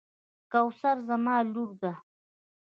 کوثر 0.51 0.97
زما 1.07 1.35
لور 1.53 1.69
ده. 1.81 1.93